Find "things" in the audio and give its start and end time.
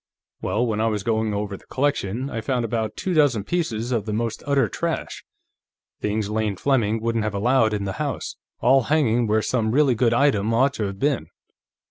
5.99-6.27